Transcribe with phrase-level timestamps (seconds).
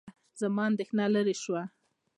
[0.39, 1.63] زما اندېښنه لیرې شوه.